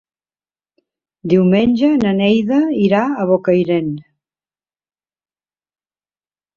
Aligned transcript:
Diumenge 1.33 1.91
na 2.05 2.15
Neida 2.23 2.59
irà 2.87 3.05
a 3.13 3.29
Bocairent. 3.35 3.95